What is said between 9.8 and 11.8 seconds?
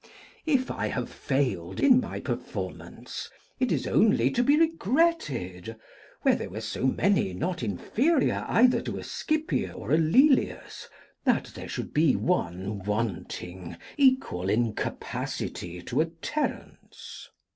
a Lelius, that there